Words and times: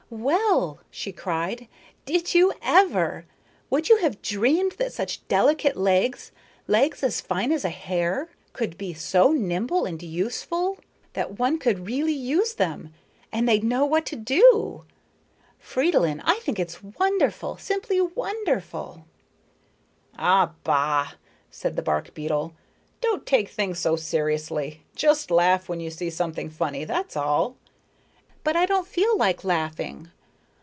"Well!" 0.13 0.79
she 0.89 1.13
cried. 1.13 1.69
"Did 2.03 2.33
you 2.35 2.51
ever? 2.61 3.25
Would 3.69 3.87
you 3.87 3.95
have 3.99 4.21
dreamed 4.21 4.73
that 4.73 4.91
such 4.91 5.25
delicate 5.29 5.77
legs, 5.77 6.33
legs 6.67 7.01
as 7.01 7.21
fine 7.21 7.49
as 7.53 7.63
a 7.63 7.69
hair, 7.69 8.27
could 8.51 8.77
be 8.77 8.93
so 8.93 9.31
nimble 9.31 9.85
and 9.85 10.03
useful 10.03 10.79
that 11.13 11.39
one 11.39 11.57
could 11.59 11.87
really 11.87 12.11
use 12.11 12.55
them 12.55 12.93
and 13.31 13.47
they'd 13.47 13.63
know 13.63 13.85
what 13.85 14.05
to 14.07 14.17
do? 14.17 14.83
Fridolin, 15.57 16.19
I 16.25 16.39
think 16.39 16.59
it's 16.59 16.83
wonderful, 16.83 17.55
simply 17.55 18.01
wonderful." 18.01 19.05
"Ah, 20.19 20.51
bah," 20.65 21.11
said 21.49 21.77
the 21.77 21.81
bark 21.81 22.13
beetle. 22.13 22.53
"Don't 22.99 23.25
take 23.25 23.47
things 23.47 23.79
so 23.79 23.95
seriously. 23.95 24.81
Just 24.93 25.31
laugh 25.31 25.69
when 25.69 25.79
you 25.79 25.89
see 25.89 26.09
something 26.09 26.49
funny; 26.49 26.83
that's 26.83 27.15
all." 27.15 27.55
"But 28.43 28.55
I 28.55 28.65
don't 28.65 28.87
feel 28.87 29.15
like 29.19 29.43
laughing. 29.43 30.09